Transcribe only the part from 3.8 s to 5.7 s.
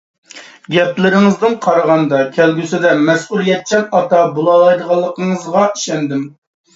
ئاتا بولالايدىغانلىقىڭىزغا